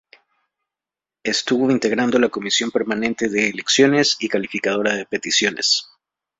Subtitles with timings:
[1.21, 5.91] Estuvo integrando la Comisión permanente de Elecciones y Calificadora de Peticiones.